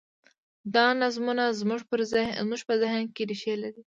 دا 0.75 0.85
نظمونه 1.01 1.43
زموږ 1.59 1.81
په 2.69 2.73
ذهن 2.83 3.03
کې 3.15 3.23
رېښې 3.29 3.55
لري. 3.63 3.81